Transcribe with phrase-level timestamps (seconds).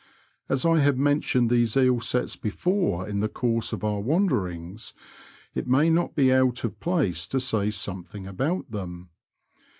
[0.49, 4.95] As I have mentioned these eel sets before in the course of our wanderings,
[5.53, 9.11] it may not be out of place to say something about them.